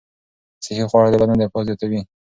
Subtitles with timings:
[0.63, 2.01] صحي خواړه د بدن دفاع زیاتوي.